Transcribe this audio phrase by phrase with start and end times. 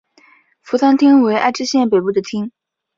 [0.63, 2.51] 扶桑町为爱知县北部的町。